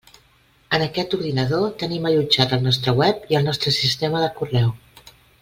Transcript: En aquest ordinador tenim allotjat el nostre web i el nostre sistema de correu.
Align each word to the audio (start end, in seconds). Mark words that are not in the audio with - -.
En 0.77 0.85
aquest 0.85 1.11
ordinador 1.17 1.67
tenim 1.83 2.07
allotjat 2.11 2.57
el 2.59 2.65
nostre 2.69 2.95
web 3.03 3.29
i 3.35 3.39
el 3.41 3.47
nostre 3.51 3.75
sistema 3.77 4.25
de 4.25 4.33
correu. 4.41 4.75